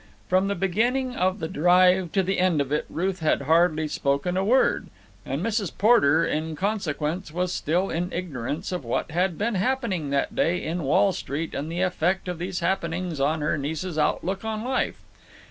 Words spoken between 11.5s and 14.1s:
and the effect of these happenings on her niece's